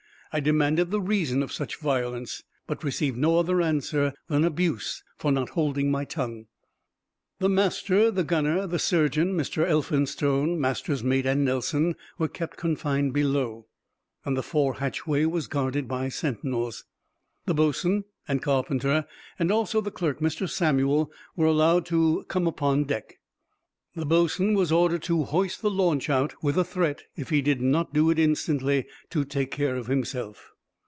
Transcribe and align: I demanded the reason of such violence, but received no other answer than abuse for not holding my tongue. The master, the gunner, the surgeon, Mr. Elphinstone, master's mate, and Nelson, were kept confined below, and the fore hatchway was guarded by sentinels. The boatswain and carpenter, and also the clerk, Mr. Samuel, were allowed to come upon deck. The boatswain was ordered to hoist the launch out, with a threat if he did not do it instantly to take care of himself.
I 0.33 0.39
demanded 0.39 0.91
the 0.91 1.01
reason 1.01 1.43
of 1.43 1.51
such 1.51 1.75
violence, 1.81 2.41
but 2.65 2.85
received 2.85 3.17
no 3.17 3.37
other 3.37 3.61
answer 3.61 4.13
than 4.29 4.45
abuse 4.45 5.03
for 5.17 5.29
not 5.29 5.49
holding 5.49 5.91
my 5.91 6.05
tongue. 6.05 6.45
The 7.39 7.49
master, 7.49 8.09
the 8.11 8.23
gunner, 8.23 8.65
the 8.65 8.79
surgeon, 8.79 9.33
Mr. 9.33 9.67
Elphinstone, 9.67 10.57
master's 10.57 11.03
mate, 11.03 11.25
and 11.25 11.43
Nelson, 11.43 11.97
were 12.17 12.29
kept 12.29 12.55
confined 12.55 13.11
below, 13.11 13.67
and 14.23 14.37
the 14.37 14.41
fore 14.43 14.75
hatchway 14.75 15.25
was 15.25 15.47
guarded 15.47 15.89
by 15.89 16.07
sentinels. 16.07 16.85
The 17.45 17.53
boatswain 17.53 18.05
and 18.25 18.41
carpenter, 18.41 19.07
and 19.37 19.51
also 19.51 19.81
the 19.81 19.91
clerk, 19.91 20.21
Mr. 20.21 20.49
Samuel, 20.49 21.11
were 21.35 21.47
allowed 21.47 21.85
to 21.87 22.23
come 22.29 22.47
upon 22.47 22.85
deck. 22.85 23.17
The 23.93 24.05
boatswain 24.05 24.53
was 24.53 24.71
ordered 24.71 25.03
to 25.03 25.25
hoist 25.25 25.61
the 25.61 25.69
launch 25.69 26.09
out, 26.09 26.33
with 26.41 26.57
a 26.57 26.63
threat 26.63 27.03
if 27.17 27.27
he 27.27 27.41
did 27.41 27.59
not 27.59 27.93
do 27.93 28.09
it 28.09 28.17
instantly 28.19 28.87
to 29.09 29.25
take 29.25 29.51
care 29.51 29.75
of 29.75 29.87
himself. 29.87 30.51